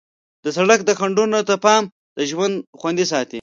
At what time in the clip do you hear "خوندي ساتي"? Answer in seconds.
2.79-3.29